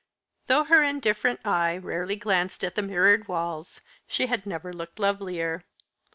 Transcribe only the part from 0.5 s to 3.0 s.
her indifferent eye rarely glanced at the